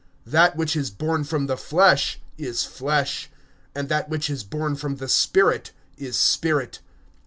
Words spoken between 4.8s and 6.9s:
of the Spirit is spirit.